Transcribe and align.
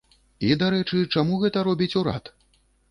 І, 0.47 0.49
дарэчы, 0.61 1.03
чаму 1.17 1.39
гэта 1.45 1.57
робіць 1.69 1.93
урад? 2.03 2.37